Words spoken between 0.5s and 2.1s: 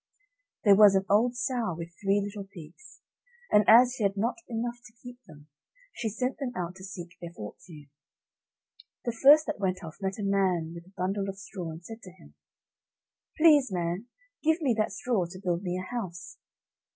There was an old sow with